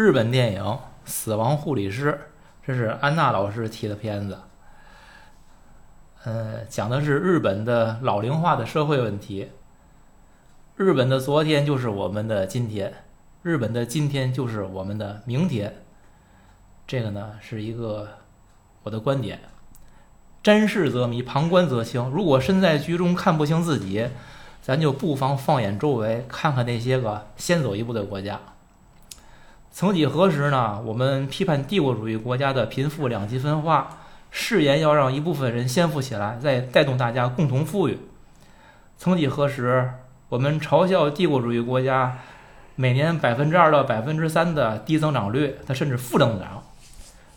[0.00, 0.64] 日本电影
[1.04, 2.12] 《死亡护理师》，
[2.66, 4.38] 这是安娜老师提的片子。
[6.24, 9.50] 呃，讲的是日本的老龄化的社会问题。
[10.76, 12.94] 日本的昨天就是我们的今天，
[13.42, 15.82] 日本的今天就是我们的明天。
[16.86, 18.08] 这个呢是一个
[18.84, 19.38] 我的观点。
[20.42, 22.08] 瞻视则迷，旁观则清。
[22.08, 24.08] 如果身在局中看不清自己，
[24.62, 28.40] 咱就不妨放眼周围，看看那些个先走一步的国家。
[29.72, 30.80] 曾几何时呢？
[30.84, 33.98] 我们批判帝国主义国家的贫富两极分化，
[34.30, 37.98] 誓言要让一部分人先富起来，再带动大家共同富裕。
[38.98, 39.90] 曾几何时，
[40.28, 42.18] 我们嘲笑帝国主义国家
[42.74, 46.64] 每年百分之二到百分之三的低增长率，它甚至负增长。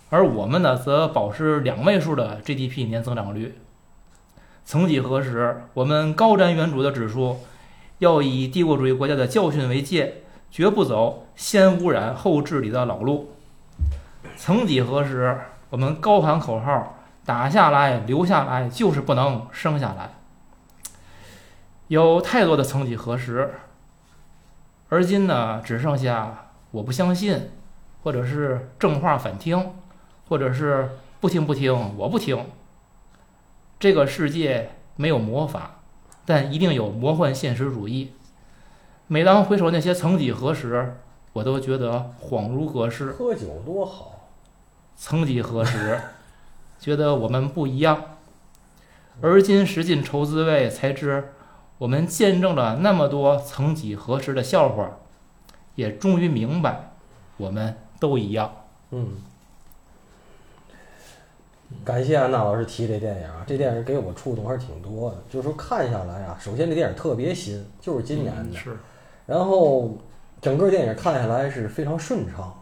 [0.10, 3.60] 而我们呢，则保持两位数的 GDP 年增长率。
[4.66, 7.40] 曾几何时，我们高瞻远瞩的指出，
[8.00, 10.23] 要以帝国主义国家的教训为戒，
[10.54, 13.32] 绝不走先污染后治理的老路。
[14.37, 15.35] 曾几何时，
[15.71, 16.95] 我们高喊口号，
[17.26, 20.12] 打下来留下来，就是不能生下来。
[21.87, 23.55] 有太多的曾几何时，
[24.90, 27.49] 而今呢，只剩下我不相信，
[28.04, 29.73] 或者是正话反听。
[30.29, 32.45] 或者是不听不听，我不听。
[33.79, 35.79] 这个世界没有魔法，
[36.26, 38.13] 但一定有魔幻现实主义。
[39.07, 40.96] 每当回首那些曾几何时，
[41.34, 43.12] 我都觉得恍如隔世。
[43.12, 44.29] 喝酒多好。
[44.95, 45.99] 曾几何时，
[46.79, 48.01] 觉得我们不一样。
[49.21, 51.32] 而今识尽愁滋味，才知
[51.79, 54.99] 我们见证了那么多曾几何时的笑话，
[55.76, 56.93] 也终于明白，
[57.38, 58.51] 我们都一样。
[58.91, 59.17] 嗯。
[61.84, 65.17] 感谢安娜老师提这电影啊，这电影给我触动还是挺多的。
[65.29, 68.57] 就是说看下来啊，首先这电影特别新，就是今年的。
[68.57, 68.78] 是。
[69.25, 69.97] 然后
[70.41, 72.53] 整个电影看下来是非常顺畅，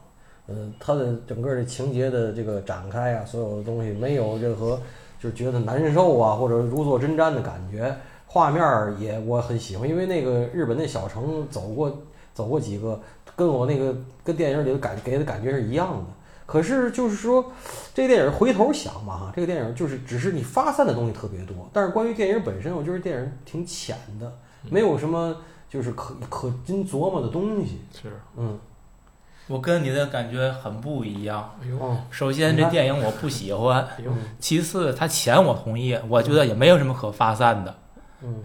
[0.47, 4.79] 嗯，它的整个的情节的这个展开啊，所有的东西没有任何
[5.19, 7.95] 就是觉得难受啊或者如坐针毡的感觉。
[8.27, 8.61] 画面
[8.97, 12.01] 也我很喜欢，因为那个日本那小城走过
[12.33, 12.97] 走过几个，
[13.35, 13.93] 跟我那个
[14.23, 16.05] 跟电影里的感给的感觉是一样的。
[16.45, 17.51] 可是就是说，
[17.93, 24.31] 这个电影回头想吧，哈，这个电影就是只是你发散的东西特别多，但是关于电影本身，我觉得电影挺浅的，
[24.69, 25.35] 没有什么
[25.71, 27.81] 就是可可经琢磨的东西。
[28.01, 28.59] 是，嗯，
[29.47, 31.49] 我跟你的感觉很不一样。
[31.63, 33.87] 哎呦，首先这电影我不喜欢，
[34.37, 37.73] 其次他钱我同意，我觉得也没有什么可发散的，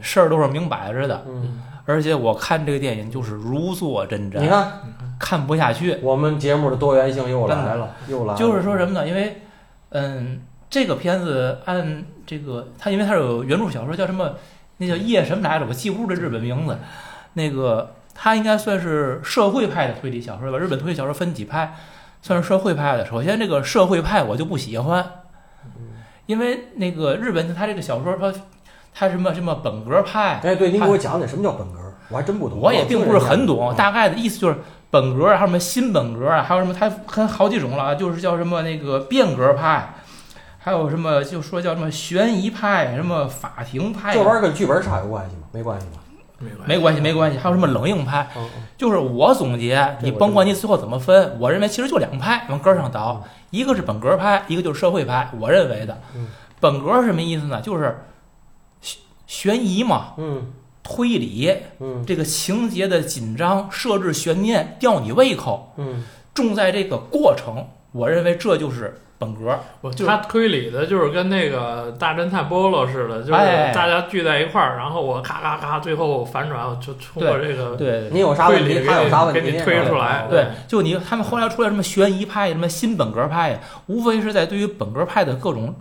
[0.01, 1.25] 事儿都是明摆着的。
[1.27, 1.61] 嗯。
[1.89, 4.73] 而且我看这个电影就是如坐针毡，你看
[5.21, 5.97] 看不下去。
[6.03, 8.39] 我们节目的多元性又来了，又来了。
[8.39, 9.07] 就是说什么呢？
[9.07, 9.41] 因为，
[9.91, 14.35] 嗯，这个片子按这个，它因为它有原著小说叫什么？
[14.79, 15.67] 那叫叶什么来着？
[15.67, 16.77] 我记不住这日本名字。
[17.37, 20.59] 那个他应该算是社会派的推理小说吧？
[20.59, 21.75] 日本推理小说分几派？
[22.21, 23.07] 算是社会派的。
[23.07, 25.07] 首先，这个社会派我就不喜欢，
[26.27, 28.33] 因为那个日本他这个小说他。
[28.99, 30.41] 他什么什么本格派？
[30.43, 31.79] 哎，对，您给我讲讲什么叫本格？
[32.09, 32.59] 我还真不懂。
[32.59, 34.57] 我也并不是很懂，大概的意思就是
[34.91, 39.97] 本格，还有什么新本格啊，还有什么，它分好几种了，就是叫什么那个变革派，
[40.57, 44.15] 还有什么就说叫什么悬疑派，什么法庭派。
[44.15, 45.43] 这玩意儿跟剧本杀有关系吗？
[45.53, 45.99] 没关系吧？
[46.39, 47.39] 没关系，没关系。
[47.39, 48.29] 还有什么冷硬派？
[48.77, 55.31] 就是我总结，你甭管你最后怎么分，我认为其实就两派往根上倒，一个是本格派，一个就是社会派。
[55.41, 56.01] 我认为的，
[56.61, 57.61] 本格是什么意思呢？
[57.61, 57.99] 就是。
[59.29, 60.53] 悬疑嘛，嗯，
[60.85, 67.67] 推理，嗯，这个情节的紧张，设置悬念，吊你胃口，嗯，重在这个过程。
[67.91, 69.59] 我认为这就是本格。
[69.81, 73.33] 我他推理的就是跟那个大侦探波罗似的，就是
[73.75, 80.27] 大家聚在一块儿，然后我咔咔咔，最后反转，就通过这个对，你有啥问题，他有啥问题，给你推出来。
[80.29, 85.75] 对，就你他们后来出来什么悬疑派，什么新本格派，无非是在对于本格派的各种。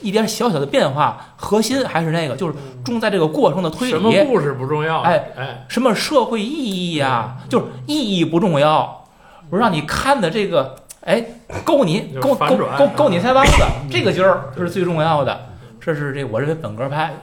[0.00, 2.54] 一点小小的变化，核心还是那个，就是
[2.84, 3.92] 重在这个过程的推理。
[3.92, 5.00] 什么故事不重要？
[5.00, 7.36] 哎哎，什么社会意义呀？
[7.48, 9.06] 就是意义不重要，
[9.50, 10.74] 我让你看的这个，
[11.04, 11.22] 哎，
[11.64, 13.52] 够你够够够够你腮帮子，
[13.90, 15.48] 这个劲儿是最重要的。
[15.78, 17.14] 这是这我认为本格派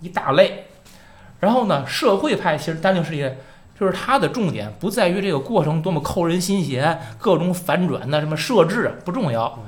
[0.00, 0.64] 一大类。
[1.40, 3.32] 然后呢，社会派其实单另是一个，
[3.78, 9.58] 就是它的重点不在于这个过程多么扣人心弦，各种反转的什么设置不重要。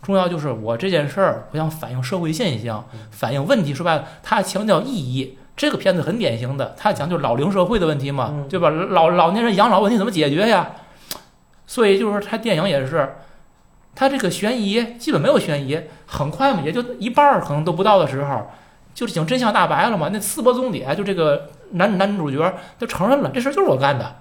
[0.00, 3.74] 重要就是我这件事儿，我想反映社会现象，反映问题。
[3.74, 5.36] 说白了，它强调意义。
[5.56, 8.70] 这个片子很典型的，它讲就是老龄社会的问题嘛，对吧？
[8.70, 10.70] 老老年人养老问题怎么解决呀？
[11.68, 13.14] 所以就是说，他电影也是，
[13.94, 18.50] 他这个悬疑基本没有悬疑，很快嘛，也就一半儿可能都不到的时候，
[18.94, 20.08] 就是讲真相大白了嘛。
[20.10, 24.16] 那四波总点，就这个男男主角就承认了，这事儿就是我干的。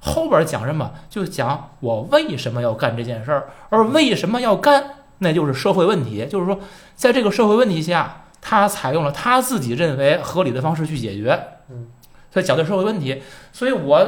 [0.00, 0.90] 后边讲什么？
[1.08, 4.82] 就讲我为什么要干这件事儿，而为什么要干，
[5.18, 6.26] 那就是社会问题。
[6.26, 6.58] 就是说，
[6.96, 11.38] 在这个社会问题下，他采用了他自己认为合理的方式去解决。
[11.70, 11.86] 嗯，
[12.32, 13.22] 所以讲的社会问题。
[13.52, 14.04] 所以我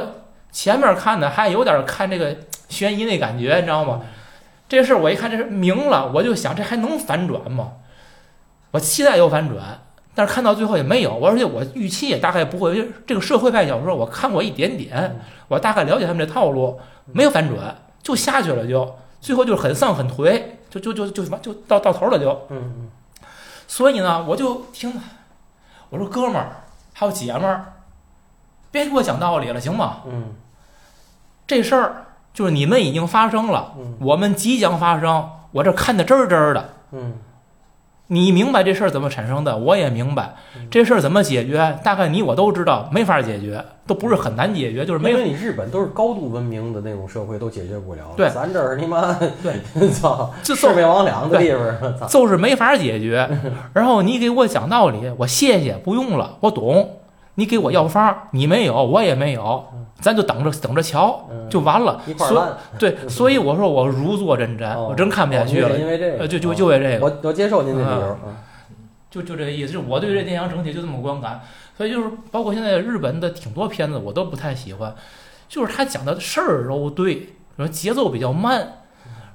[0.51, 2.35] 前面看的还有点看这个
[2.69, 4.01] 悬疑那感觉，你知道吗？
[4.67, 7.73] 这事儿我一看这是明了，我就想这还能反转吗？
[8.71, 9.81] 我期待有反转。
[10.17, 12.73] 但是看到最后也没有，而且我预期也大概不会。
[12.73, 15.19] 因为这个社会派小说我看过一点点，
[15.49, 16.79] 我大概了解他们这套路，
[17.11, 22.31] 没有反转，就下去了，就最后就很丧很颓，就就就就什么就到到头了就。
[22.49, 22.89] 嗯嗯。
[23.67, 25.01] 所以呢，我就听，
[25.89, 26.63] 我说哥们儿
[26.93, 27.73] 还有姐们儿，
[28.71, 29.97] 别给我讲道理了，行吗？
[30.05, 30.33] 嗯。
[31.45, 32.05] 这事儿
[32.35, 36.69] 就是你们已经发生了，我们即将发生，我这看的真儿真儿的。
[36.91, 37.13] 嗯。
[38.07, 39.57] 你明白这事儿怎么产生的？
[39.57, 40.35] 我也明白
[40.69, 41.79] 这事儿怎么解决。
[41.83, 45.09] 大概你我都知道，没法解决，都不是很难解决，就是没。
[45.09, 48.01] 因为你日本都是高度文明的那种社会，都解决不了。
[48.15, 49.11] 对，咱这儿你妈
[49.41, 51.51] 对，操，四面魍两的地
[51.97, 53.27] 方，就是没法解决。
[53.73, 56.99] 然后你给我讲道理，我谢谢，不用了，我懂。
[57.33, 59.65] 你给我药方，你没有，我也没有，
[59.99, 62.01] 咱就等着等着瞧，就完了。
[62.05, 62.57] 一块烂。
[62.77, 65.77] 对， 所以我说我如坐针毡，我真看不下去了。
[65.77, 67.05] 因为这个，就就就为这个。
[67.05, 68.17] 我我接受您的理由。
[69.09, 71.41] 就就这个意思，就我对这电影整体就这么观感。
[71.77, 74.93] 所以就是包括现在日本的挺多片子，我都不太喜欢，
[75.47, 78.83] 就是他讲的事儿都对，然后节奏比较慢，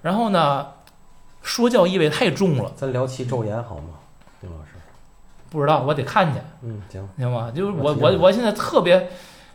[0.02, 0.66] 然后呢，
[1.42, 2.72] 说教意味太重了。
[2.76, 4.00] 咱聊起昼颜好吗，
[4.40, 4.72] 丁老师？
[5.50, 6.40] 不知道，我得看去。
[6.62, 7.50] 嗯，行，行吧。
[7.54, 9.10] 就是我我我现在特别，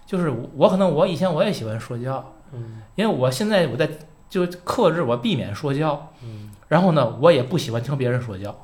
[0.05, 3.89] 就是我可能我以前我也喜欢说教，嗯，因为我现在我在
[4.29, 8.55] 就克制我避免说教，嗯，然后呢，我也不喜欢听别人说教，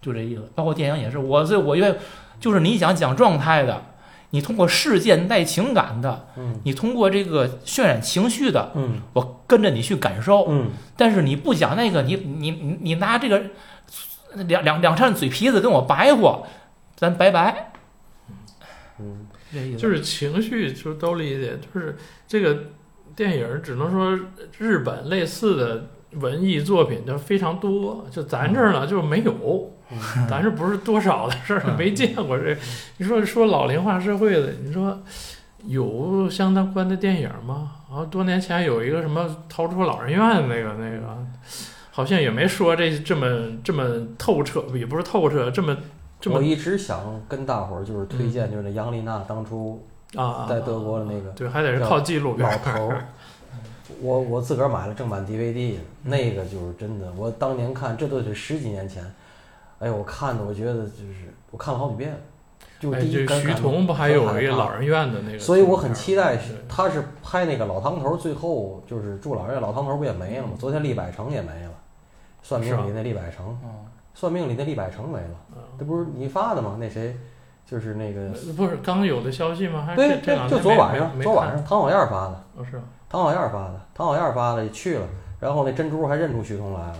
[0.00, 0.50] 就这意思。
[0.54, 1.96] 包括电影也是，我这我因为
[2.40, 3.82] 就是你想讲状态的，
[4.30, 13.42] 你通过事件带情感的，嗯，你通过这个渲染情绪的，嗯，我跟着你去感受，嗯，但是你不讲那个，你你你你拿这个。
[14.48, 16.46] 两两两扇嘴皮子跟我白活，
[16.94, 17.72] 咱拜拜。
[18.98, 19.25] 嗯，
[19.76, 21.96] 就是情绪就都理解，就是
[22.26, 22.64] 这个
[23.14, 24.18] 电影只能说
[24.58, 29.72] 日本类似的文艺作品就非常多，就咱这儿呢就没有，
[30.28, 32.56] 咱这不是多少的事儿，没见过这。
[32.98, 35.02] 你说说老龄化社会的，你说
[35.64, 37.72] 有相当关的电影吗？
[37.88, 41.26] 然后多年前有一个什么逃出老人院那个那个。
[41.90, 43.26] 好像也没说这这么
[43.64, 43.82] 这么
[44.18, 45.74] 透彻，也不是透彻，这么
[46.20, 46.36] 这么。
[46.36, 49.82] 我一直想跟大伙儿就是推荐，就是那杨丽娜当初
[50.14, 53.06] 啊在德国的那个，对，还得是靠记录老头儿。
[54.00, 57.10] 我我自个儿买了正版 DVD，那个就是真的。
[57.16, 59.04] 我当年看，这都得十几年前。
[59.78, 62.14] 哎呦，我看的，我觉得就是我看了好几遍。
[62.78, 65.38] 就第一徐桐不还有一个老人院的那个？
[65.38, 70.52] 所以我很期待，他是拍那个老汤头，最后就是住老人院，老汤头不也没了吗？
[70.58, 71.70] 昨天李百成也没了。
[72.42, 73.58] 算命里那李百成，
[74.18, 76.78] 算命里那厉百成没了，这不是你发的吗？
[76.80, 77.14] 那谁，
[77.70, 79.90] 就是那个不是刚有的消息吗？
[79.94, 82.80] 对对，就昨晚上，昨晚上唐小燕发的，哦是
[83.10, 85.06] 唐小燕发的，唐小燕发的去了，
[85.38, 86.96] 然后那珍珠还认出徐桐来了，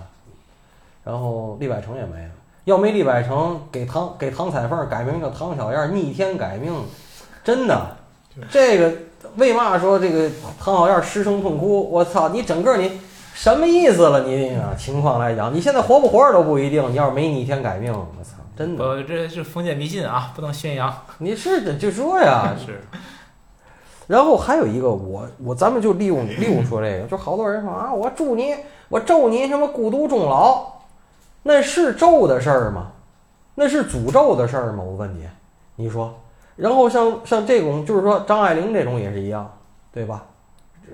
[1.04, 2.30] 然后厉百成也没了，
[2.64, 6.70] 要没厉百成给唐给唐彩凤改名叫唐小燕，逆天改命，
[7.42, 7.96] 真的，
[8.50, 8.92] 这个
[9.36, 10.30] 为嘛说这个
[10.60, 11.90] 唐小燕失声痛哭？
[11.90, 13.00] 我操，你整个你。
[13.36, 14.22] 什么意思了？
[14.22, 16.90] 你啊，情况来讲，你现在活不活着都不一定。
[16.90, 18.82] 你要是没逆天改命，我操，真的。
[18.82, 20.90] 呃，这是封建迷信啊，不能宣扬。
[21.18, 22.54] 你是的，就说呀。
[22.56, 22.80] 是。
[24.06, 28.54] 然后还有一个，我我咱们就利用利用说这个，就好多人说啊，我祝你，
[28.88, 30.72] 我咒你什么孤独终老，
[31.42, 32.86] 那是咒的事儿吗？
[33.54, 34.82] 那是诅咒的事儿吗？
[34.82, 35.28] 我问你，
[35.76, 36.18] 你说。
[36.56, 39.54] 然后像像这种，就是说张爱玲这种也是一样，
[39.92, 40.24] 对吧？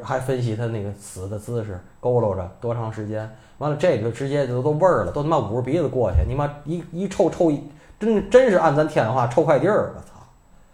[0.00, 3.36] 还分析他那个死的姿势，佝偻着多长时间？
[3.58, 7.52] 完了，这个直接就都味儿了，都他妈捂着鼻子过去，你妈一一臭臭，
[7.98, 10.26] 真真是按咱天津话臭快递儿，我操，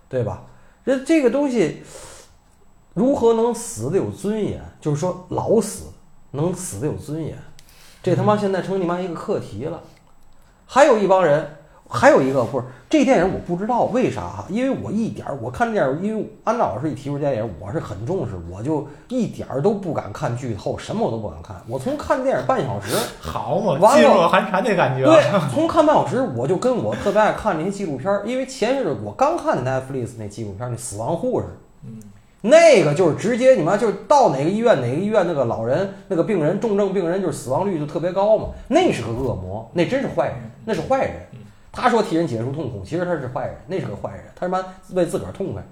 [0.08, 0.42] 对吧？
[0.84, 1.82] 这这个东西
[2.94, 4.62] 如何能死的有尊严？
[4.80, 5.86] 就是说老死
[6.30, 7.36] 能死的有尊严，
[8.02, 9.82] 这他妈现在成你妈一个课题了。
[10.66, 11.57] 还有一帮人。
[11.90, 21.56] 还有一个不是这电影，我不知道为啥哈，因为我一点儿我看电影，因为安娜老师一提出电影，我是很重视，我就一点儿都不敢看剧透，什么我都不敢看。
[21.66, 25.04] 我从看电影半小时， 好嘛，噤若寒蝉的感觉。
[25.04, 31.46] 对，从看半小时我就跟我特别爱看那些纪录片，因为前日我刚看 Netflix 那纪录片，那死亡护士，
[31.84, 31.98] 嗯，
[32.42, 41.12] 那个就是直接你妈就是到哪个医院哪个医院那个老人那个病人重症病人就是死亡率就特别高嘛，那是个恶魔，那真是坏人，那是坏人。
[41.80, 45.62] 他说替人解除痛苦，其实他是坏人，那是个坏人，他他妈为自个儿痛快。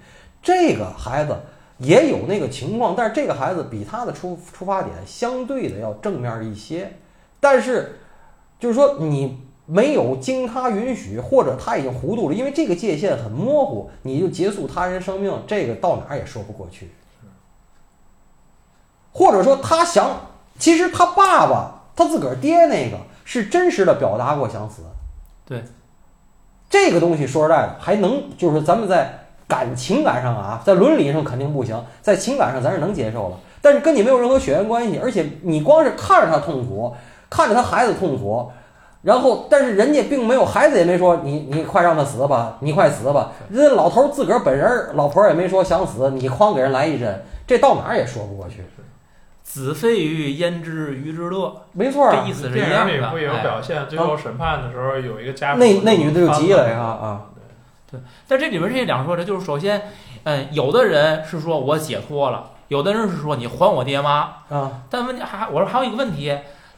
[0.43, 1.37] 这个孩子
[1.79, 6.93] 也有那个情况，但是这个孩子比他的出出发点相对的要正面一些，
[7.41, 7.99] 但是
[8.61, 16.93] 就是说你没有经他允许，或者他已经糊涂了，因为这个界限很模糊，你就结束他人生命，这个到哪儿也说不过去。
[19.13, 20.21] 或者说他想，
[20.59, 24.83] 其实他爸爸他自个儿爹那个是真实的表达过想死。
[25.45, 25.65] 对，
[26.69, 36.95] 这个东西说实在的，还能就是咱们在感情感上啊，在伦理上肯定不行，在情感上咱是能接受了，但是跟你没有任何血缘关系，而且你光是看着他痛苦，
[37.31, 38.51] 看着他孩子痛苦。
[39.03, 43.31] 然后，但是人家并没有，孩子也没说你你快让他死吧，你快死吧。
[43.49, 48.65] 人家老头自个儿本人，老婆也没说想死，你哐给人来一针，这到哪儿也说不过去。
[49.47, 51.63] 子非鱼，焉知鱼之乐？
[51.73, 52.93] 没错啊这意，思是一电样的。
[52.93, 53.87] 影里不也有哎表现？
[53.89, 57.23] 最后审判的时候有一个家属，那那女的就急了呀啊！
[57.89, 59.81] 对但这里边这两说，这就是首先，
[60.25, 64.43] 嗯，有的人是说我解脱了，有的人是说你还我爹妈。
[64.51, 66.37] 啊，但问题还，我说还有一个问题，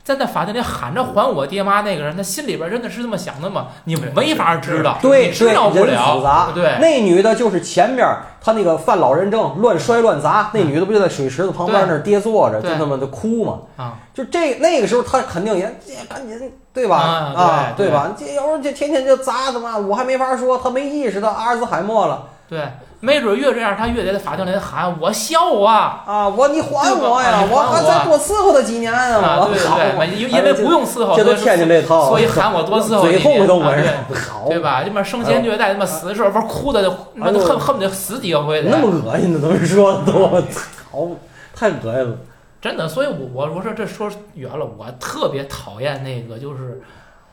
[0.09, 3.67] 在那法庭里喊着还我爹妈那个人，他心里边真的是这么想的吗？
[3.85, 6.53] 你没法知道，对你知道不对，人复杂了。。
[6.55, 8.07] 对，那女的就是前面
[8.41, 13.59] 她那个犯老人症，乱摔乱砸，那女的不就在水池子旁边那儿跌坐着，就那么的哭吗。
[13.77, 16.97] 啊，就这那个时候，她肯定也这赶紧对吧？
[16.97, 18.15] 啊对对吧？
[18.17, 22.61] 这要是这天天就砸他妈，我还没法说，他没意识到阿尔兹海默了对，
[23.01, 26.03] 没准越这样，他越得在法庭里喊我笑啊。
[26.05, 26.29] 啊！
[26.29, 27.47] 我你还我呀！
[27.49, 33.61] 我还再多伺候他几年啊，对对对，因因为不用伺候，这都所以天津这套，所以喊我多伺候嘴你啊痛都
[34.15, 34.83] 好，对吧？
[34.85, 36.83] 这么生前虐待，他妈死的时候，不是哭的，
[37.15, 38.71] 那恨恨不得死几个回的。
[38.71, 41.09] 那么恶心的都是说的都，操
[41.55, 42.17] 太恶心了。
[42.61, 46.83] 真的，所以我我我说这说远了，我特别讨厌那个就是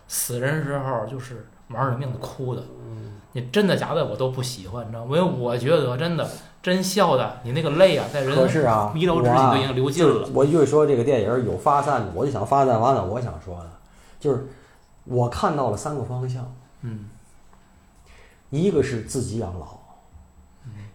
[0.08, 2.64] 死人时候就是玩了命的哭的，
[3.32, 5.18] 你真的假的我都不喜欢，你知道吗？
[5.18, 6.30] 因为我觉得真的
[6.62, 10.30] 真笑的，你那个泪啊，在人可是啊，弥留之际都已经流尽了。
[10.34, 13.70] 我就是说这个电影有发散的，我就想发散完了，我想说的，
[14.20, 14.48] 就是
[15.04, 17.10] 我看到了三个方向，嗯
[18.52, 19.78] 一个是自己养老，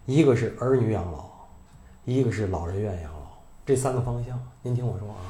[0.07, 1.27] 一个是儿女养老，
[2.05, 3.21] 一个是老人院养老，
[3.67, 5.30] 这三个方向，您听我说啊。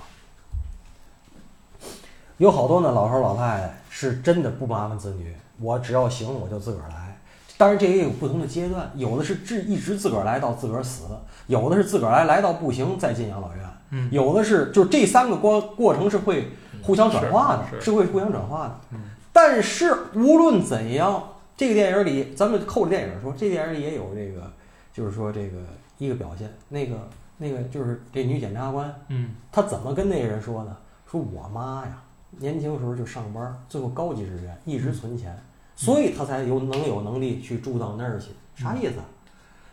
[2.41, 7.15] 有好多呢老头儿老太太是真的不麻烦子女，我只要行我就自个儿来。
[7.59, 11.05] 当然这也有不同的阶段，有的是自一直自个儿来到自个儿死，
[11.49, 16.49] 有的是自个儿来来到不行再进养老院，嗯有的是就是这三个过过程是会
[16.83, 18.81] 互相转化的，是是是会互相转化的。
[18.93, 19.01] 嗯
[19.35, 21.23] 但是无论怎样，
[21.59, 24.51] 这个电影里，咱们扣着电影说，这电影里也有这个，
[24.95, 25.59] 就是说这个
[25.99, 26.97] 一个表现，那个
[27.37, 30.75] 那个就是这女检察官，嗯她怎么跟那个人说呢？
[31.07, 31.99] 说我妈呀，
[32.39, 35.37] 年轻时候就上班，最后高级职员，一直存钱，
[35.77, 38.31] 所以他才有能有能力去住到那儿去。
[38.55, 38.95] 啥意思？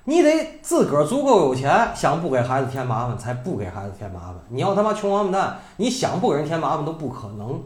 [0.05, 4.35] 你得自个儿足够有钱，想不给孩子添麻烦，才不给孩子添麻烦。
[4.49, 7.61] 你要他妈穷王八蛋，你想不给人添麻烦都不可能。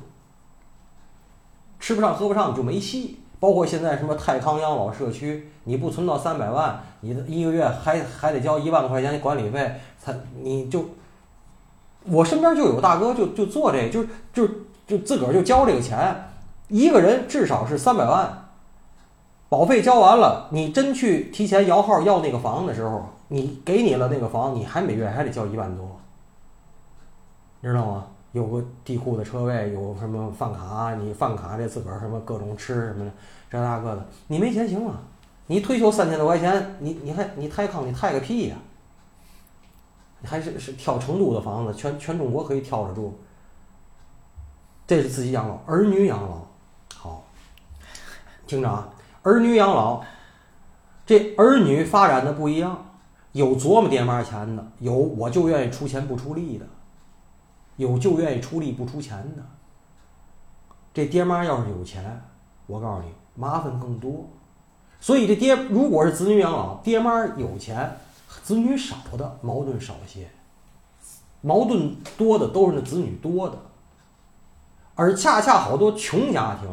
[1.79, 3.17] 吃不上喝不上就没戏。
[3.39, 10.85] 包括现在什么泰康养老社区，你不存到三百万，你一个月还还得交一万块钱管理费，才你就，
[12.03, 14.47] 我身边就有大哥就就做这个，就是就
[14.91, 16.25] 就自个儿就交这个钱，
[16.67, 18.49] 一个人至少是三百万，
[19.47, 25.87] 保费交完了，你真去提前摇号要那个房的时候，你给你了那个房，你还每月还得交一万多，
[27.61, 28.05] 你知道吗？
[28.33, 33.11] 有个地库的车位，有什么饭卡，你饭卡这自个儿什么各种吃什么的，
[33.49, 34.95] 这那个的，你没钱行吗？
[35.47, 38.57] 你退休三千多块钱，你你还你泰康你泰个屁呀、
[40.19, 43.17] 你还是是挑成都的房子，全全中国可以挑着住。
[44.91, 46.45] 这是自己养老，儿女养老，
[46.93, 47.23] 好，
[48.45, 48.89] 听着啊，
[49.23, 50.03] 儿女养老，
[51.05, 52.87] 这儿女发展的不一样，
[53.31, 56.65] 有琢磨爹妈钱的，有我就愿意出钱不出力的，
[57.77, 59.41] 有就愿意出力不出钱的。
[60.93, 62.21] 这爹妈要是有钱，
[62.67, 64.27] 我告诉你，麻烦更多。
[64.99, 67.97] 所以这爹如果是子女养老，爹妈有钱，
[68.43, 70.27] 子女少的矛盾少些，
[71.39, 73.57] 矛盾多的都是那子女多的，
[75.01, 76.69] 而恰恰好多穷家庭，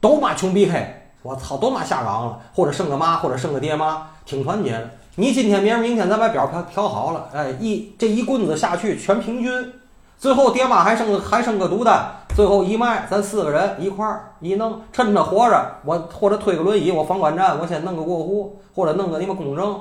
[0.00, 4.90] 都骂穷逼黑，我操，都骂下岗了，或者剩个妈，或者剩个爹妈，挺团结的。
[5.16, 9.72] 你今天明儿明天咱把表调调好了，哎，一这一棍子下去全平均，
[10.16, 19.78] 最后爹妈还剩个还剩个独单，最后一卖，咱四个人一块儿一弄，趁着活着，我或者推个轮椅，我房管站，我先弄个过户，或者弄个你们公证，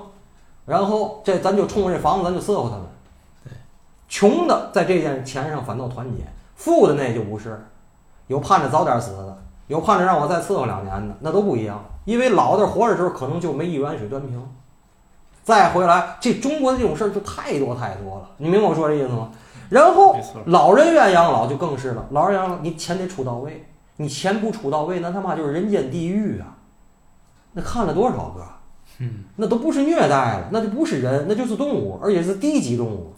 [0.66, 2.84] 然后这咱就冲着这房子，咱就伺候他们。
[4.10, 6.24] 穷的在这件钱上反倒团结，
[6.60, 7.58] 富的那就不是，
[8.28, 9.38] 有盼着早点死的，
[9.68, 11.82] 有盼着让我再伺候两年的，那都不一样。
[12.04, 14.46] 因为老的活着时候可能就没一碗水端平，
[15.42, 19.32] 再回来，这中国的这种事儿就太多太多了，你明白我说这意思吗？
[19.70, 26.58] 然后，老人院养老就更是了，老人养老你钱得出到位，你钱不出到位，那他妈就是人间地狱啊！
[27.54, 28.44] 那看了多少个？
[28.98, 33.14] 嗯，那都不是虐待了，那就不是人，那就是动物，而且是低级动物。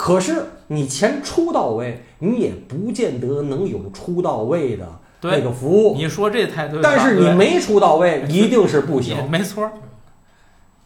[0.00, 0.06] 对。
[0.06, 4.86] 可是你钱出到位，你也不见得能有出到位的
[5.22, 5.94] 那，个服务。
[5.96, 9.16] 你说这太对了，但是你没出到位， 一定是不行。
[9.30, 9.72] 没错儿。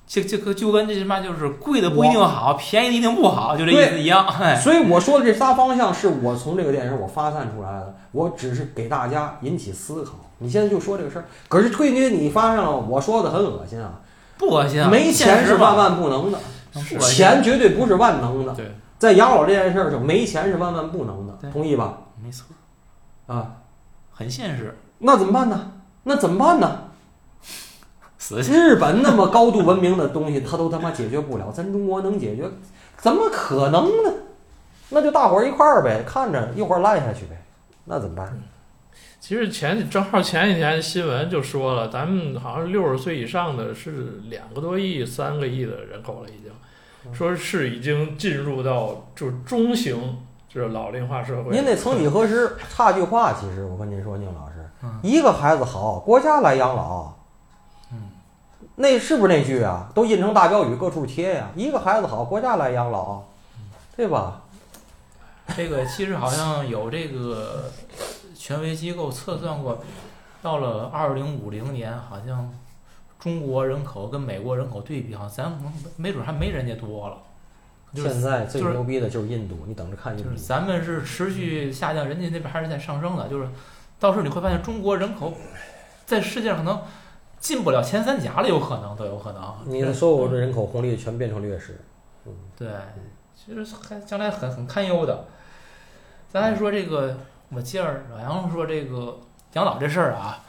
[0.06, 4.26] 这这个就跟这什么就是贵的不一定好，便宜的一定不好，就这意思一样。
[4.26, 10.12] 哎，所以我说的这仨方向是我从这个电影我发散出来的，我只是给大家引起思考。
[10.38, 14.00] 你现在就说这个事儿，可是退给你发现了，我说的很恶心啊，
[14.36, 16.38] 不恶心啊，没钱是万万不能的，
[17.00, 18.52] 钱绝对不是万能的。
[18.52, 21.98] 对，在养老这件事儿上，没钱是万万不能的，同意吧？
[22.22, 22.46] 没错，
[23.26, 23.56] 啊，
[24.10, 24.76] 很现实。
[24.98, 25.72] 那怎么办呢？
[26.04, 26.84] 那怎么办呢？
[28.16, 32.48] 死去，日本那么高度文明的东西，他都他妈解决不了，咱中国能解决？
[32.96, 34.12] 怎么可能呢？
[34.90, 37.42] 那就大伙儿一块儿呗，看着一会儿烂下去呗，
[37.84, 38.40] 那怎么办？
[39.20, 46.52] 其实前正好前几天新闻就说了，咱们好像六十岁以上的是两个多亿、三个亿的人口了，已经
[47.12, 50.18] 说是已经进入到就是中型
[50.48, 51.50] 就是老龄化社会。
[51.50, 57.12] 您那曾几何时，差句话，其实我跟您说，宁老师，嗯一个孩子好，国家来养老。
[57.92, 58.10] 嗯，
[58.76, 59.90] 那是不是那句啊？
[59.94, 61.50] 都印成大标语，各处贴呀。
[61.54, 63.22] 一个孩子好，国家来养老，
[63.96, 64.42] 对吧？
[65.56, 67.70] 这个其实好像有这个
[68.34, 69.78] 权威机构测算过，
[70.40, 72.50] 到了二零五零年，好像
[73.24, 77.16] 中国人口跟美国人口对比，好像咱可能没准还没人家多了。
[77.94, 80.42] 就是现在最牛逼的就是印度，你等着看印度就是。
[80.42, 83.26] 咱们是持续下降，人家那边还是在上升的。
[83.28, 83.48] 就是
[83.98, 85.32] 到时候你会发现，中国人口
[86.04, 86.82] 在世界上可能
[87.38, 89.56] 进不了前三甲了，有可能都有可能。
[89.64, 91.80] 你的所有的人口红利全变成劣势。
[92.26, 92.68] 嗯对，
[93.34, 95.24] 其实还将来很很堪忧的。
[96.28, 97.16] 咱还说这个，
[97.48, 99.18] 我接着老杨说这个
[99.54, 100.42] 养老这事儿啊，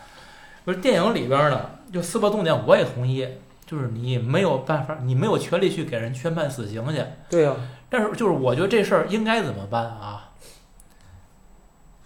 [0.66, 3.28] 不是电影里边呢，就司法重点我也同意，
[3.66, 7.04] 就是你没有办法，你没有权利去给人宣判死刑去。
[7.30, 7.56] 对呀、
[7.90, 10.32] 但是就是我觉得这事儿应该怎么办啊？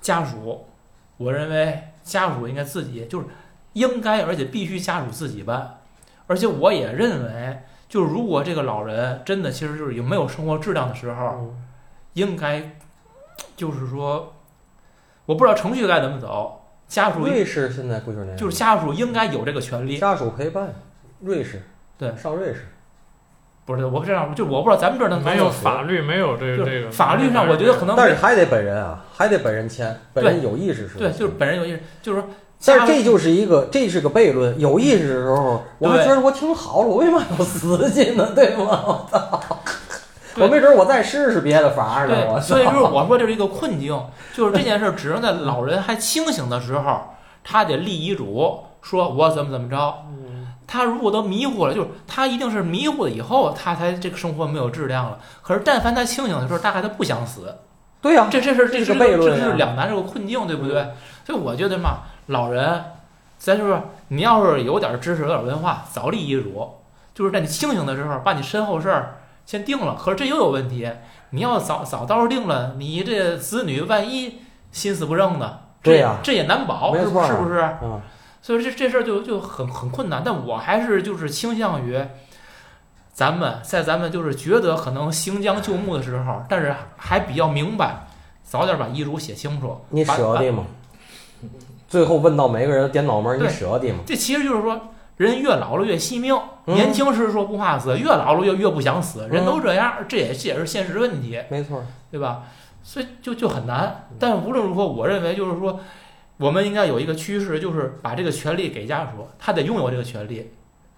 [0.02, 0.66] 家属，
[1.18, 3.26] 我认为家属应该自己就是
[3.74, 5.82] 应该，而且必须家属自己办。
[6.28, 11.66] 而且我也认为，就是如果这个老人真的其实就是有没有生活质量的时候，嗯
[12.14, 12.76] 应该
[13.56, 14.34] 就是说，
[15.26, 16.59] 我不知道程序该怎么走，
[16.90, 18.38] 家属瑞士现在不就是那样？
[18.38, 19.98] 就是家属应该有这个权利。
[19.98, 20.74] 家属陪伴，
[21.22, 21.62] 瑞士
[21.98, 22.68] 对上瑞士。
[23.66, 30.98] 不是，我不这样，就我不知道咱们这儿能没有法律，没有这个这个法律上，我觉得可能但是还得本人啊，还得本人签，本人有意识是。
[30.98, 32.28] 对，就是本人有意识，就是说
[32.66, 34.60] 但是这就是一个，这是个悖论。
[34.60, 38.32] 有意识的时候，我还对觉得我挺好了，我为嘛要死去呢？
[38.34, 38.66] 对吗？
[38.88, 39.39] 我操！
[40.40, 42.16] 对我没准我再试试别的法儿呢。
[42.30, 44.02] 我，所以就是我说这是一个困境，
[44.34, 47.02] 就是这件事儿只能在老人还清醒的时候，
[47.44, 50.06] 他得立遗嘱，说我怎么怎么着。
[50.72, 55.18] 他如果都迷糊了，就是他一定是迷糊了以后，他才这个生活没有质量了。
[55.42, 57.56] 可是但凡他清醒的时候，大概他不想死，
[58.02, 60.90] 对呀、这这事儿这这是这是悖论呀是两难，这个困境，对不对？
[61.26, 62.84] 所以我觉得嘛，老人，
[63.40, 66.70] 咱就是你要是有点知识、有点文化，早立遗嘱，
[67.16, 69.19] 就是在你清醒的时候，把你身后事儿
[69.50, 69.96] 先定了。
[70.00, 70.88] 可是这又有问题，
[71.32, 75.62] 你要早早到时候定了，你这子女万一心思不正呢？
[75.82, 77.58] 这对呀这也难保，是没错儿不是不是？
[77.58, 78.00] 啊，
[78.44, 82.00] 所以这这事儿就就很很困难，但我还是就是倾向于，
[83.12, 88.06] 咱们在咱们就是觉得可能行将就木的时候，但是还比较明白，
[88.44, 89.82] 早点把遗嘱写清楚。
[89.90, 90.64] 你舍得吗？
[91.88, 94.04] 最后问到每个人点脑门儿，你舍得吗？
[94.06, 94.80] 这其实就是说，
[95.20, 96.34] 人越老了越惜命，
[96.66, 102.44] 嗯年轻时说不怕死，越老了越越不想死，人嗯都这样，这也这也是现实问题，没错儿，对吧？
[102.82, 104.08] 所以就就很难。
[104.18, 105.78] 但无论如何，我认为就是说，
[106.38, 110.54] 我们应该有一个趋势，就是把这个权利给家属，他得拥有这个权利，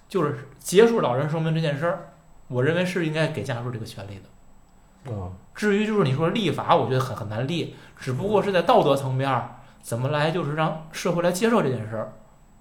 [0.08, 2.14] 就是结束老人生命这件事儿，
[2.48, 5.10] 我认为是应该给家属这个权利的。
[5.10, 12.14] 嗯，至于就是你说立法，我觉得很很难立，只不过是在道德层面儿怎么来，就是让社会来接受这件事儿，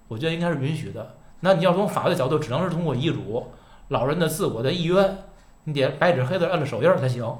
[0.07, 1.17] 我觉得应该是允许的。
[1.41, 3.47] 那你要从法律角度，只能是通过遗嘱，
[3.89, 5.17] 老人的自我的意愿，
[5.65, 7.37] 你得白纸黑字按着手印儿才行，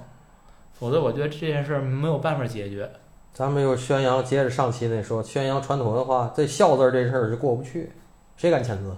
[0.73, 2.91] 否则我觉得这件事儿没有办法解决。
[3.33, 7.91] 咱们又宣扬，接着上期那说宣扬传统文化，这孝字儿这事儿就过不去，
[8.35, 8.95] 谁敢签字？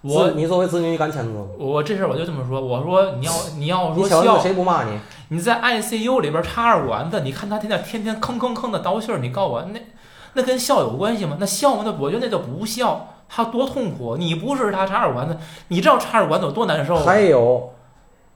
[0.00, 1.44] 我你作为子女，你敢签字吗？
[1.58, 4.96] 我这事儿我就这么说，我说你要 你要说孝，谁不骂你？
[5.30, 9.80] 你在 ICU 里边插着管子，你看他天天天天吭吭吭的倒气儿，你告诉我那
[10.34, 11.36] 那跟孝有关系吗？
[11.40, 11.82] 那孝吗？
[11.84, 14.16] 那我觉得那叫不孝，他多痛苦。
[14.16, 15.36] 你不是他插耳管子，
[15.68, 17.02] 你知道插耳管子有多难受吗？
[17.04, 17.70] 还有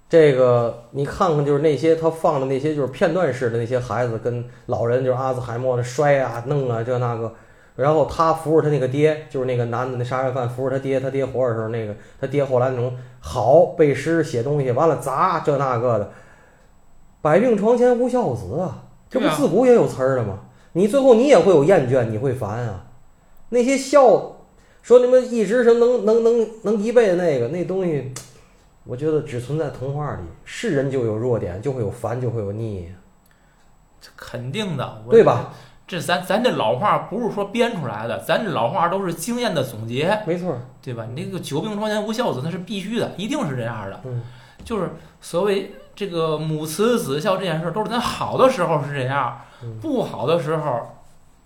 [0.08, 7.32] 这个，你看看，就是那些他放的那些就是片段式的那些孩子跟老人，就是阿兹海默的摔啊、弄啊这那个，
[7.76, 16.10] 然后他扶着他那个爹，就是那个男的那杀人犯扶着他爹，他爹活着时候那个他爹后来那种好背诗写东西，完了砸这那个的，
[17.22, 20.40] 百病床前无孝子啊，这不自古也有词儿的吗？
[20.74, 22.84] 你最后你也会有厌倦，你会烦啊。
[23.50, 24.36] 那些孝
[24.82, 28.12] 说你们一直是能能能能一辈子那个那东西，
[28.84, 30.22] 我觉得只存在童话里。
[30.44, 32.92] 是人就有弱点，就会有烦，就会有腻，
[34.16, 35.54] 肯定的，对吧？
[35.86, 41.06] 这咱咱这老话不是说编出来的，咱这老话都是经验的总结，没错，对吧？
[41.14, 44.00] 你这个久病床前无孝子，那是必须的，一定是这样的。
[44.04, 44.22] 嗯，
[44.64, 44.90] 就是
[45.20, 50.96] 所谓这个母慈子孝这件事儿，都是咱好的时候是这样，嗯不好的时候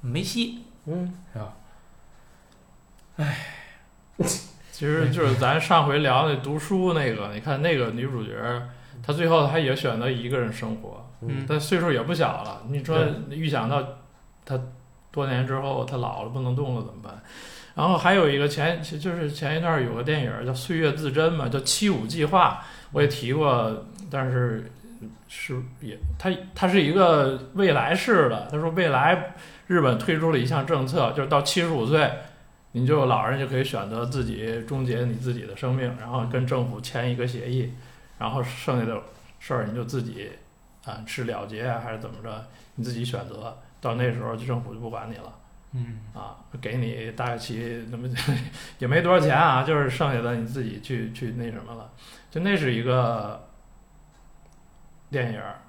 [0.01, 1.53] 没戏，嗯，是吧？
[4.71, 8.33] 其实就是咱上回聊那读书那个，你看那个女主角，
[9.03, 12.63] 她最后她也选择一个人生活，嗯但岁数也不小了。
[12.69, 12.99] 你说
[13.31, 13.83] 预想到
[14.45, 14.61] 她
[15.11, 17.23] 多年之后她老了不能动了怎么办？
[17.75, 24.71] 然后还有一个前就是前一段有个电影叫《岁月自珍》嘛，叫《七五计划》，我也提过，但是
[25.27, 28.47] 是也它它是一个未来式的。
[28.51, 29.35] 他说未来
[29.67, 32.11] 日本推出了一项政策，就是到七十五岁。
[32.79, 37.73] 你就老人就可以选择自己终结你自己的生命，然后跟政府签一个协议，
[38.19, 39.01] 然后剩下的
[39.39, 40.31] 事儿你就自己
[40.85, 43.57] 啊是了结啊还是怎么着，你自己选择。
[43.81, 45.33] 到那时候政府就不管你了
[45.73, 48.07] 嗯，啊，给你大概其那么
[48.79, 51.91] 也没多少钱啊，就是剩下的你自己去去那什么了。
[52.31, 53.49] 就那是一个
[55.11, 55.61] 电影儿，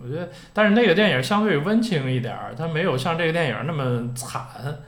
[0.00, 4.78] 我觉得，但是那个电影相对温情一点儿，它没有像这个电影那么惨。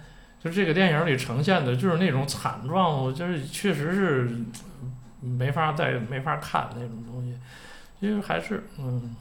[0.46, 4.30] 就这个电影里呈现的就是那种惨状，我就是确实是
[5.20, 7.36] 没法再没法看那种东西，
[8.00, 9.16] 其实还是嗯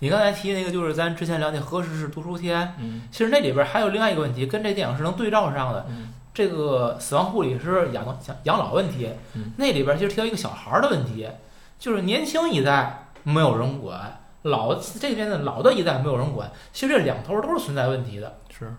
[0.00, 5.86] 你刚才提那个就是咱之前聊那何时是读书天，嗯其实那里边还有另外一个问题，跟这电影是能对照上的。
[5.88, 11.26] 嗯这个死亡护理师养养养老问题嗯，那里边其实提到一个小孩儿的问题，
[11.78, 18.36] 就是年轻一代没有人管，老这边的老的一代没有人管，其实这两头都是存在问题的。
[18.50, 18.70] 是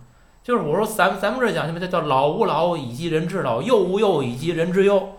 [0.47, 5.10] 就是我说咱咱们这讲什么叫叫老吾老以及人之老，幼吾幼以及人之幼。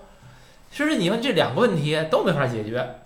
[0.70, 3.00] 其实你们这两个问题都没法解决。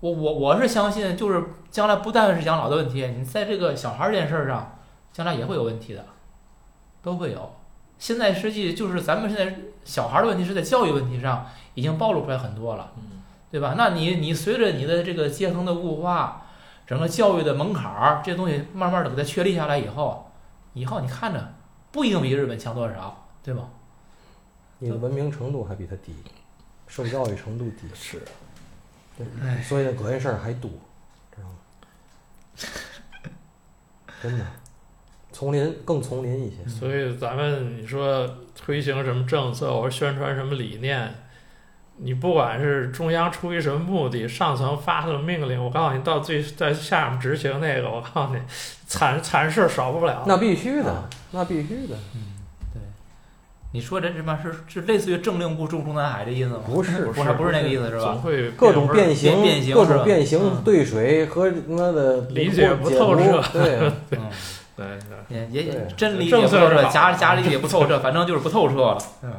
[0.00, 4.76] 我我我是相信，就是将来不但是养老的问题，你在这个小孩儿这件事儿上，
[5.10, 6.04] 将来也会有问题的，
[7.02, 7.54] 都会有。
[7.98, 13.72] 现在实际就是咱们现在小孩儿的问题是在教育问题上已经暴露出来很多了，嗯对吧？
[13.78, 16.42] 那你你随着你的这个阶层的固化，
[16.86, 20.23] 整个教育的门槛儿这些东西慢慢的给它确立下来以后，
[20.74, 21.54] 以后你看着
[21.90, 23.66] 不一定比日本强多少，对吧？
[24.78, 26.14] 你的文明程度还比他低，
[26.86, 28.20] 受教育程度低，是，
[29.62, 30.70] 所以隔夜事儿还多，
[31.34, 31.54] 知道吗？
[34.20, 34.44] 真的，
[35.32, 36.66] 丛林更丛林一些。
[36.68, 41.14] 所以咱们你说推行什么政策，或者宣传什么理念，
[41.96, 48.40] 你不管是中央出于什么目的，上层发的命令，我告诉你，到最在下面执行那个，我告诉你，
[48.86, 50.24] 惨惨事少不了。
[50.26, 52.34] 那必须的啊，那必须的，嗯，
[52.72, 52.80] 对
[53.72, 56.60] 你说这什么是是类似于政令不中中南海这意思吗？
[56.66, 58.02] 不是不是不是那个意思是吧？
[58.02, 63.78] 总会各种变形，变形各种变形嗯兑水和他妈的理解不透彻对，
[64.10, 64.30] 嗯，
[64.76, 64.86] 对
[65.28, 68.98] 对，也也对真理解不透彻，假假理解不透彻，反正就是不透彻了。
[69.22, 69.32] 嗯，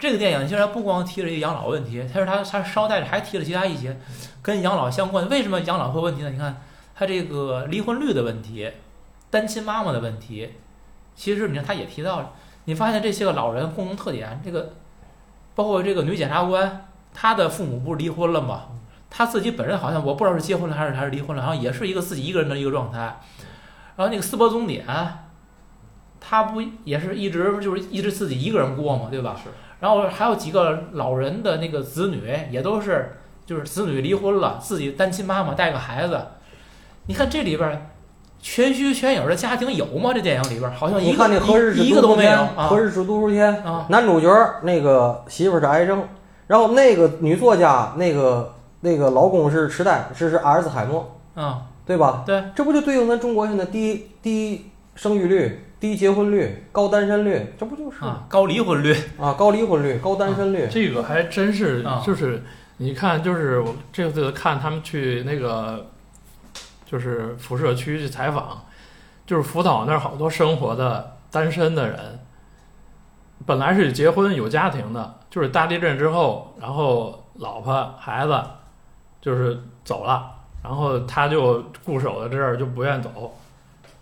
[0.00, 4.00] 这个电影其实不光提了一个养老问题，它是它它捎带着还提了其他一些
[4.40, 5.30] 跟养老相关的。
[5.30, 6.30] 为什么养老会问题呢？
[6.30, 6.62] 你看
[6.94, 8.72] 它这个离婚率的问题，
[9.28, 10.54] 单亲妈妈的问题，
[11.14, 12.32] 其实你看他也提到了。
[12.64, 14.72] 你发现这些个老人共同特点，这个
[15.54, 18.68] 包括这个女检察官，她的父母不是离婚了吗？
[19.10, 22.98] 她自己本人好像我不知道是结婚了还是还是离婚了，好像也是一个自己一个人的一个状态。
[23.96, 24.86] 然后那个斯伯总典，
[26.18, 29.38] 他不也是一直就是一直自己一个人过嘛，对吧？
[29.42, 29.50] 是。
[29.80, 36.20] 然后还有几个老人的那个子女也都是，就是子女离婚了，自己单亲妈妈带个孩子。
[37.06, 37.86] 你看这里边儿
[38.40, 40.12] 全虚全影的家庭有吗？
[40.14, 43.86] 这电影里边儿好像一个你看那何日是一一个都没有何日是读书天，啊！
[43.88, 44.28] 男主角
[44.62, 46.04] 那个媳妇儿是癌症，
[46.46, 52.22] 然后那个女作家那个那个老公是痴呆，是是阿尔兹海默，啊，对吧？
[52.24, 60.68] 对，这不就对应咱中国现在低低生育率、低结婚率、高单身率，这不就是啊，高离婚率，啊高离婚率、高单身率？
[60.70, 62.42] 这个还真是啊，就是
[62.76, 65.86] 你看，就是我这次看他们去那个，
[66.84, 68.62] 就是辐射区去采访，
[69.26, 72.18] 就是福岛那儿好多生活的单身的人，
[73.46, 78.38] 本来是结婚有家庭的，就是大地震之后，然后老婆孩子
[79.22, 80.30] 就是走了，
[80.62, 83.34] 然后他就固守在这儿就不愿走，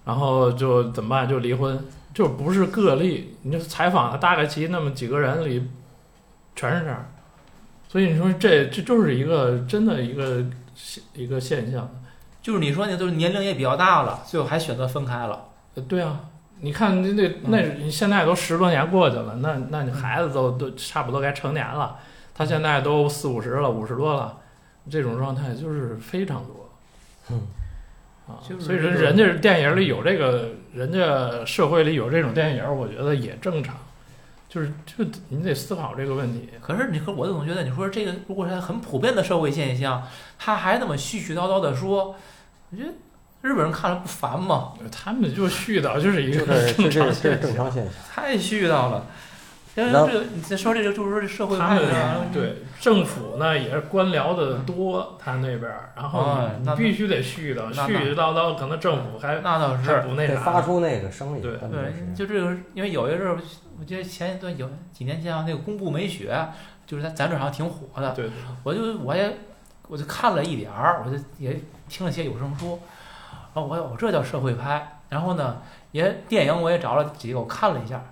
[0.09, 1.29] 然后就怎么办？
[1.29, 1.79] 就离婚，
[2.15, 3.37] 就不是个例。
[3.43, 5.69] 你就采访了大概其那么几个人里，
[6.57, 7.13] 全是这样。
[7.87, 10.43] 所以你说这这就是一个真的一个
[10.75, 11.87] 现一个现象。
[12.41, 15.45] 就是你说那都是年龄也比较大了，最后还选择分开了。
[15.75, 16.21] 呃，对啊，
[16.61, 21.99] 你看那那那你现在都十多年过去了，那那你孩子都都差不多该成年了，
[22.35, 24.39] 他现在都四五十了，五十多了，
[24.89, 26.71] 这种状态就是非常多。
[27.31, 27.43] 嗯，
[28.29, 33.75] 啊，就是所以说人家电影里有这个，人家社会里有这种电影，我觉得也正常。
[34.51, 36.49] 就是就你得思考这个问题。
[36.63, 40.03] 可是你和我总觉得，你说这个如果是很普遍的社会现象，
[40.39, 42.17] 他还那么絮絮叨叨的说，
[42.71, 42.89] 我觉得
[43.43, 44.73] 日本人看了不烦吗？
[44.91, 47.41] 他们就絮叨，就是一个正常现象。
[47.43, 47.93] 正常现象。
[48.11, 49.07] 太絮叨了。
[49.75, 60.03] 然后这个你再说这个，就是说这社会他们派的，对政府呢也是官僚的多，他那边儿，然后你必须得絮叨，絮絮叨叨，可能政府还那倒是。
[60.03, 60.41] 不那啥。
[60.41, 61.43] 发出那个声音。
[61.43, 63.39] 对对，就这个，因为有一阵儿，
[63.79, 66.37] 我记得前一段有几年前啊，那个工部美雪，
[66.87, 68.13] 就是在咱这儿好像挺火的。
[68.13, 68.33] 对对，
[68.65, 69.39] 我就我也
[69.87, 72.81] 我就看了一点儿，我就也听了些有声书，
[73.55, 75.01] 然后我我这叫社会派。
[75.09, 78.03] 然后呢，也电影我也找了几个，我看了一下，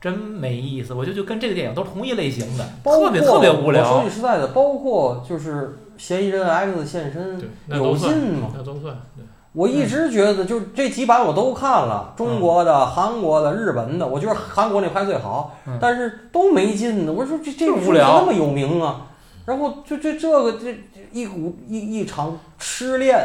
[0.00, 0.94] 真没意思。
[0.94, 4.10] 我就就跟这个电影都同一类型的，包括特别特别无我说句。
[4.10, 8.48] 实在的，包括就是嫌疑人 X 现身对，有劲吗？
[8.54, 8.94] 那都算。
[9.16, 17.12] 对我一直觉得，就这几版我都看了，中国的、韩国的、日本的，我觉得韩国那拍最好，嗯但是都没劲呢。
[17.12, 19.06] 我说这这无聊那么有名啊，
[19.46, 20.78] 然后就这这个这
[21.10, 23.18] 一股一一场痴恋，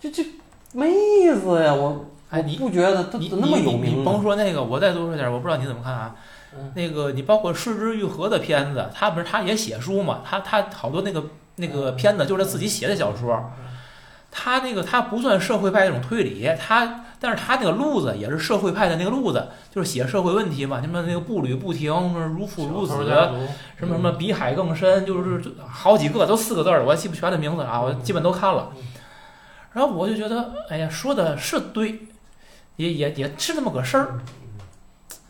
[0.00, 0.26] 这这
[0.72, 1.72] 没意思呀！
[1.72, 4.04] 我哎，你我不觉得他你怎么那么有你你名。
[4.04, 6.14] 甭说那个，我再多说点儿，我不知道你怎么看啊。
[6.54, 10.20] 嗯那个你包括失之愈合的片子，他不是他也写书嘛？
[10.24, 11.24] 他他好多那个
[11.56, 13.50] 那个片子就是他自己写的小说。
[14.30, 22.92] 他那个他不算社会派那种推理，他但是他那个路子也是社会派的那个路子，就是写社会问题嘛，什么那个步履不停，什么如父如子，
[23.76, 28.70] 什么什么比海更深，就是就好几个都四个字儿，我记不全的名字啊，我基本都看了。
[29.72, 32.06] 然后我就觉得，哎呀，说的是对，
[32.78, 34.20] 也也也是那么个事儿，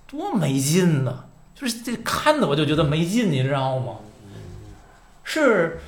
[0.06, 1.24] 多没劲呐！
[1.54, 3.96] 就是这看的我就觉得没劲，你知道吗？
[5.24, 5.80] 是，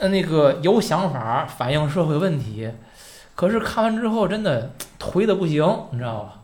[0.00, 2.70] 呃，那个有想法反映社会问题，
[3.34, 6.38] 可是看完之后真的颓的不行，你知道吧？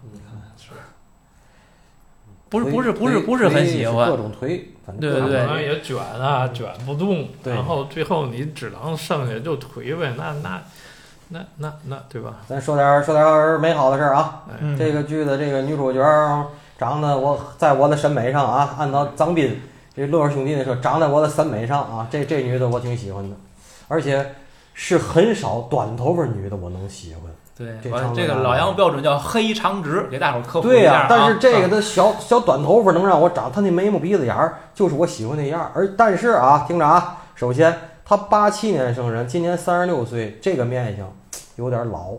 [2.48, 10.62] 不是不是不是不是很喜欢各欢，种推，反正对对对也卷啊，卷不动，然后最后你只能剩下就颓呗，那那
[11.28, 12.36] 那那那对吧？
[12.48, 14.42] 咱说点儿说点儿美好的事儿啊。
[14.78, 16.44] 这个剧的这个女主角儿
[16.78, 19.60] 长得我在我的审美上啊，按照张斌
[19.94, 23.36] 这乐儿兄弟那说，长在我的审美上啊，这这女的我挺喜欢的，
[23.88, 24.34] 而且
[24.74, 27.22] 是很少短头发女的我能喜欢。
[27.56, 27.76] 对，
[28.14, 31.06] 这个老杨标准叫黑长直，给大伙儿科普对呀、一下啊。
[31.10, 35.72] 但是这个啊的小小短头发能让我长，她那眉毛鼻子眼儿就是我喜欢那样儿。
[35.74, 37.76] 而但是啊，听着啊，首先
[38.08, 41.06] 她八七年生人，今年三十六岁，这个面相
[41.56, 42.14] 有点老，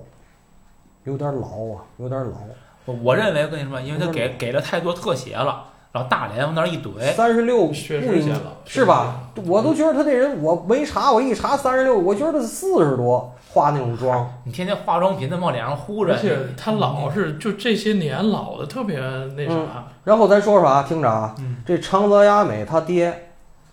[1.05, 2.37] 有点老啊，有点老。
[2.85, 9.31] 我我认为跟你说，因为他给给了太多特写了，然后大脸往那儿一怼，三十六确实显老，是吧？
[9.47, 14.31] 我都觉得他这人，我没查，我一查三十六，我觉得他四十多，化那种妆。
[14.45, 18.99] 你天天化妆品在往脸上糊着，而且他老是就这些年老的特别
[19.35, 23.28] 那啥，然后咱说说啊，听着啊，嗯这长泽雅美他爹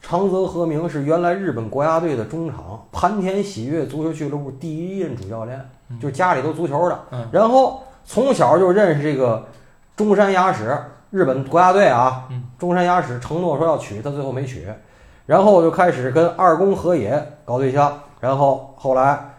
[0.08, 6.96] 长泽和明是原来日本国家队的中场，盘田喜悦足球俱乐部第一任主教练，嗯就是家里都足球的。
[7.10, 9.44] 嗯然后从小就认识这个
[9.96, 10.78] 中山雅史，
[11.10, 14.68] 日本国家队啊嗯，中山雅史承诺说要娶她，最后没娶。
[15.26, 19.34] 然后就开始跟二宫和也搞对象，然后后来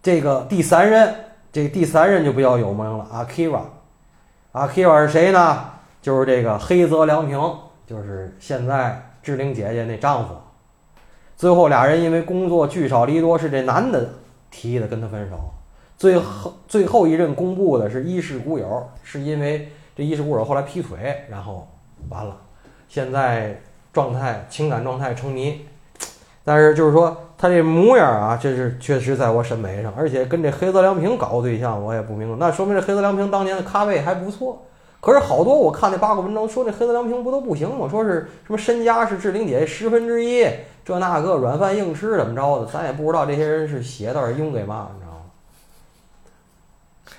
[0.00, 1.12] 这个第三任，
[1.50, 3.62] 这个第三任就比较有名了，Akira。
[4.52, 5.64] Akira 是谁呢？
[6.00, 7.40] 就是这个黑泽良平，
[7.88, 10.36] 就是现在志玲姐姐那丈夫。
[11.36, 14.08] 最后俩人因为工作聚少离多，是这男的
[14.52, 15.36] 提议的跟他分手。
[15.98, 21.66] 最后最后一任公布的是衣食古友，是因为这衣食古友后来劈腿，然后
[22.08, 22.36] 完了，
[22.88, 23.60] 现在
[23.92, 25.66] 状态情感状态成谜。
[26.44, 32.36] 但是就是说他这模样啊，这是确实在我审美上，而且跟这黑泽良平搞对象，我也不明白。
[32.38, 34.62] 那说明这黑泽良平当年的咖位还不错。
[35.00, 37.88] 可是好多我看那八卦文章说那黑泽良平不都不行吗？
[37.88, 40.44] 说是什么身家是志玲姐十分之一，
[40.84, 45.18] 这那个软饭硬吃怎么着的，咱也不知道这些人是写到是用给嘛，你知道吗？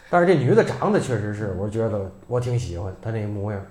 [0.10, 3.62] 但是这女的长得确实是，我觉得我挺喜欢她那模样，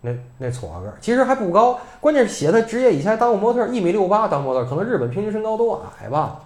[0.00, 6.40] 那那矬个，其实还不高，关键是写她职业以前当过模特，一米六八当模特，可能日本平均身高都矮吧，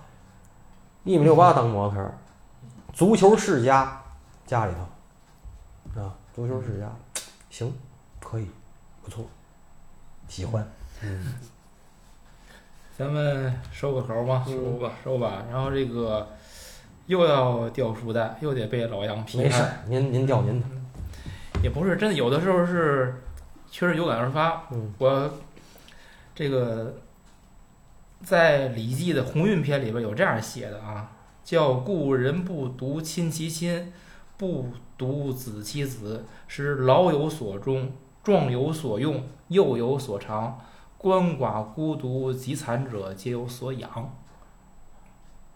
[1.04, 1.96] 一米六八当模特，
[2.92, 4.02] 足球世家
[4.46, 4.78] 家里头，
[6.40, 6.90] 足球世家，
[7.50, 7.70] 行，
[8.18, 8.46] 可以，
[9.02, 9.26] 不错，
[10.26, 10.66] 喜欢，
[11.02, 11.34] 嗯，
[12.96, 15.44] 咱们收个头吧，收吧，收吧。
[15.50, 16.26] 然后这个
[17.04, 19.44] 又要掉书袋，又得被老杨批判。
[19.44, 20.66] 没事，您您掉您的，
[21.62, 23.22] 也不是真的，有的时候是
[23.70, 24.64] 确实有感而发。
[24.70, 25.30] 嗯我
[26.34, 26.94] 这个
[28.24, 31.12] 在《礼记》的鸿运篇里边有这样写的啊，
[31.44, 33.92] 叫“故人不独亲其亲，
[34.40, 40.58] 不独子其子，使老有所终，壮有所用，幼有所长，
[40.98, 44.16] 鳏寡孤独及残者皆有所养。”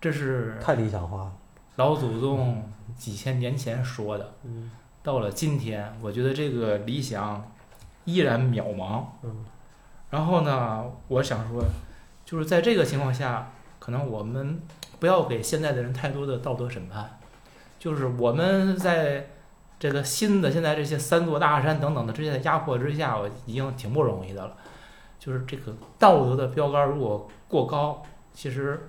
[0.03, 1.33] 这是太理想化了，
[1.77, 2.63] 老祖宗
[2.95, 4.35] 几千年前说的。
[4.45, 4.71] 嗯
[5.03, 7.43] 到了今天，我觉得这个理想
[8.05, 9.03] 依然渺茫。
[9.23, 9.47] 嗯
[10.11, 11.65] 然后呢，我想说，
[12.27, 14.61] 就是在这个情况下，可能我们
[15.01, 17.19] 不要给现在的人太多的道德审判。
[17.85, 19.29] 就是我们在
[19.79, 24.57] 这个新的现在这些三座大山等等的这些压迫之下，我已经挺不容易的了。
[25.19, 28.89] 就是这个道德的标杆如果过高，其实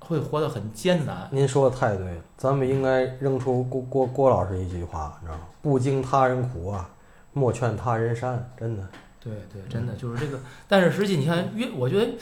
[0.00, 1.26] 会活得很艰难。
[1.30, 5.44] 您说的太对了，咱们应该扔出郭郭郭老师一句话，你知道吗？
[5.62, 6.90] 不经他人苦啊，
[7.32, 8.86] 莫劝他人善，真的。
[9.18, 10.38] 对对，真的就是这个。
[10.68, 12.12] 但是实际你看，越我觉得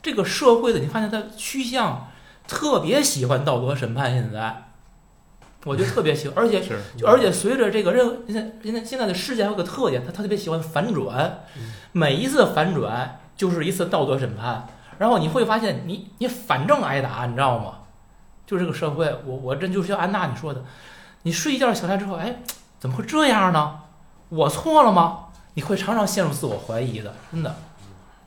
[0.00, 2.08] 这个社会的，你发现它趋向
[2.48, 4.10] 特别喜欢道德审判。
[4.14, 4.65] 现在，
[5.66, 6.62] 我觉得特别喜欢，而且
[6.96, 11.40] 就而且随着这个任现在现在现在的世界还有个特点，他他特别喜欢反转，
[11.90, 14.68] 每一次反转就是一次道德审判。
[14.98, 17.80] 然后你会发现你，你反正挨打，你知道吗？
[18.46, 20.64] 就这个社会，我我真就是像安娜你说的，
[21.24, 22.36] 你睡一觉醒来之后，哎，
[22.78, 23.80] 怎么会这样呢？
[24.28, 25.24] 我错了吗？
[25.54, 27.54] 你会常常陷入自我怀疑的，真的。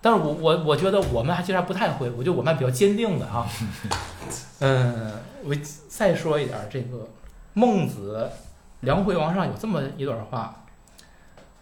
[0.01, 3.47] 但是我我我觉得我们还其实还不太会，我觉得我们还比较坚定的哈。
[4.59, 5.55] 嗯，我
[5.87, 7.07] 再说一点儿这个
[7.53, 8.29] 孟子
[8.81, 10.65] 《梁惠王上》有这么一段话：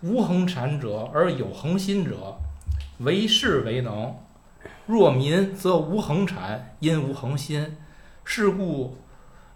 [0.02, 2.38] 无恒产者而有恒心者，
[3.00, 4.12] 为士为能；
[4.86, 7.78] 若民则无恒产，因无恒心。
[8.26, 8.98] 是故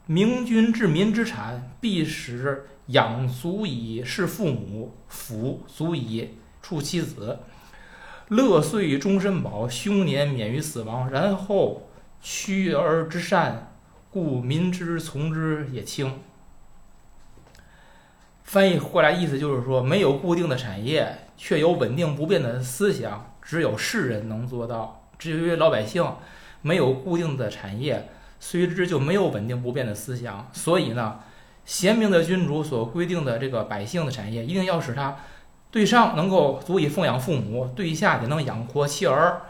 [0.06, 7.40] 明君治民之产，必使养足以事父母，辅足以处其子，
[8.30, 11.10] 乐岁终身保，凶年免于死亡。
[11.10, 11.90] 然后
[12.22, 13.71] 屈而之善，
[14.12, 16.20] 故民之从之也轻。
[18.44, 25.06] 翻译过来意思就是说，没有固定的产业，却有稳定不变的思想，只有士人能做到。
[25.18, 26.06] 至于老百姓，
[26.62, 28.10] 没有固定的产业，
[28.42, 30.50] 随之就没有稳定不变的思想。
[30.52, 31.20] 所以呢，
[31.64, 35.16] 贤明的君主所规定的这个百姓的产业，一定要使他
[35.72, 39.44] 对上能够足以奉养父母，对下也能养活妻儿。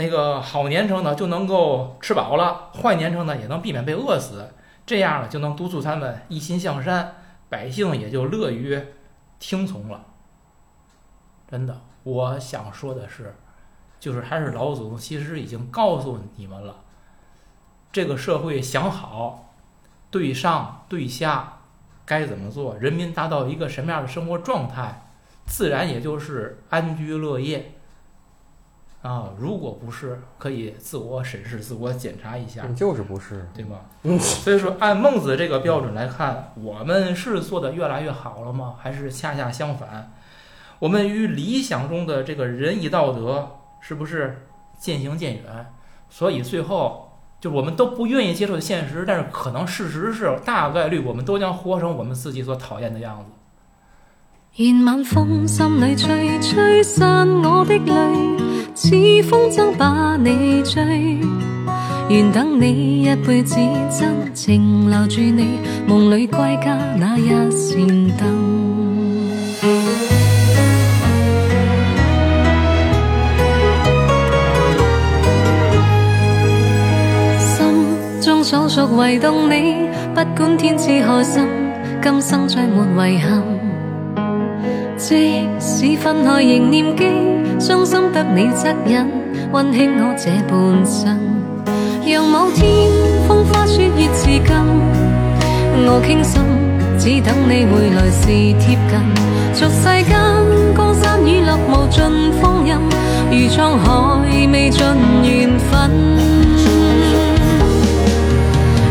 [0.00, 4.50] 那个好年成呢，就能够吃饱了；坏年成呢，也能避免被饿死。
[4.86, 7.16] 这样呢，就能督促他们一心向善，
[7.50, 8.82] 百姓也就乐于
[9.38, 10.06] 听从了。
[11.50, 13.36] 真的，我想说的是，
[13.98, 16.76] 就是还是老祖宗其实已经告诉你们了，
[17.92, 19.52] 这个社会想好，
[20.10, 21.58] 对上对下
[22.06, 25.10] 该怎么做，人民达到一个什么样的生活状态，
[25.44, 27.74] 自然也就是安居乐业。
[29.02, 33.76] 啊，如果不是，可以自我审视、自我检查一下，嗯就是不是，对吧？
[34.02, 38.74] 嗯所以说，按孟子这个标准来看，我们是做的越来越好了吗？
[38.78, 40.12] 还是恰恰相反？
[40.78, 44.46] 我们与理想中的这个仁义道德是不是
[44.78, 45.72] 渐行渐远？
[46.10, 53.30] 所以最后，就我们都不愿意接受的现实，但是可能事实是大概率我们都将活成我们自己所讨厌的样子。
[54.62, 58.90] 願晚风心里吹，吹散我的淚，似
[59.28, 61.18] 风筝把你追。
[62.08, 63.56] 愿等你一辈子
[63.88, 67.86] 真情留住你，梦里归家那一扇
[68.18, 68.26] 灯。
[77.38, 81.46] 心中所属唯独你，不管天知何心，
[82.02, 83.42] 今生再没遗憾。
[84.96, 87.06] 即使分开仍念记，
[87.60, 89.04] 伤心得你惻隱，
[89.52, 91.20] 溫馨我这半生。
[92.06, 92.90] 让某天
[93.28, 94.48] 风花雪月至今，
[95.84, 96.40] 我倾心，
[96.98, 98.26] 只等你回来时
[98.58, 98.92] 贴近。
[99.52, 100.16] 俗世间
[100.74, 102.80] 江山雨落無盡風蔭，
[103.30, 103.86] 如沧海
[104.50, 104.80] 未尽
[105.22, 105.90] 缘分。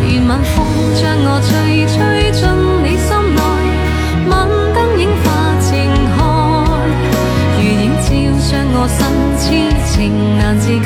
[0.08, 0.56] 愿晚风
[0.94, 1.98] 将我吹，吹
[2.32, 2.46] 进
[9.38, 9.54] 痴
[9.86, 10.84] 情难自禁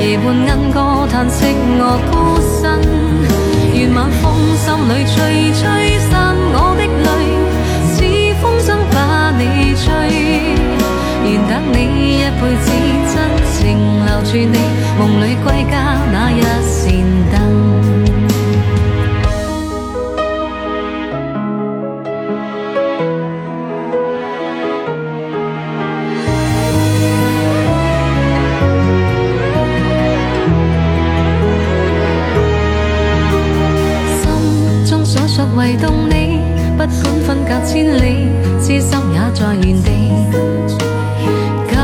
[0.00, 1.44] 夜半莺歌叹息
[1.78, 2.80] 我孤身
[3.74, 7.46] 愿晚风心里吹吹散我的泪。
[7.92, 7.96] 似
[8.40, 9.86] 风筝把你追
[11.24, 12.66] 愿等你一辈子
[13.12, 13.14] 真
[13.52, 14.58] 情留住你
[14.98, 17.15] 梦里归家那一扇。
[35.66, 36.38] 唯獨你，
[36.78, 36.88] 不管
[37.26, 38.28] 分隔千里，
[38.60, 39.90] 痴心也在原地。
[41.68, 41.74] 旧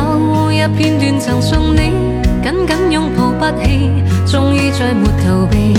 [0.50, 1.90] 日片段曾送你，
[2.44, 3.90] 紧紧拥抱不弃，
[4.24, 5.74] 终于再没逃避。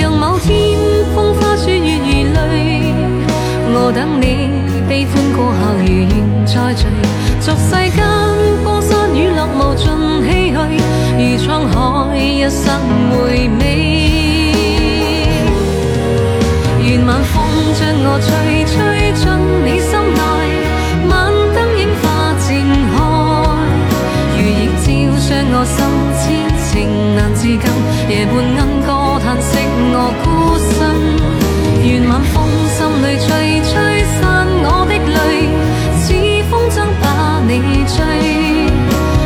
[0.00, 0.76] 让某天
[1.14, 2.92] 风花雪月如泪，
[3.72, 4.50] 我等你
[4.88, 6.86] 悲欢过后如愿再聚。
[7.38, 8.02] 俗世间
[8.64, 9.86] 江山雨落无尽
[10.26, 10.58] 唏嘘，
[11.16, 12.74] 如沧海一生
[13.12, 13.89] 回味。
[17.80, 18.28] 將我吹
[18.68, 18.76] 吹
[19.16, 19.24] 進
[19.64, 20.20] 你心內，
[21.08, 21.16] 晚
[21.56, 22.04] 燈映花
[22.36, 22.44] 漸
[22.92, 23.00] 開，
[24.36, 24.84] 如映照
[25.16, 25.80] 傷我心，
[26.20, 26.20] 千
[26.60, 26.68] 情
[27.16, 27.64] 難自禁，
[28.10, 28.88] 夜半鶯歌
[29.24, 29.56] 叹息
[29.96, 30.28] 我孤
[30.60, 30.70] 身。
[31.80, 32.36] 願晚風
[32.76, 33.28] 心里吹
[33.64, 33.72] 吹
[34.20, 34.20] 散
[34.62, 35.16] 我的淚，
[35.96, 36.12] 似
[36.50, 37.50] 風箏把你
[37.88, 37.96] 追。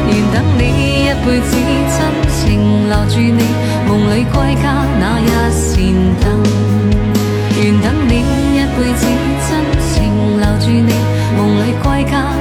[0.06, 0.62] 願等你
[1.06, 1.50] 一輩子
[1.90, 1.98] 真
[2.30, 3.42] 情留住你，
[3.88, 4.64] 夢裏歸家
[5.00, 5.50] 那一
[12.04, 12.33] 내가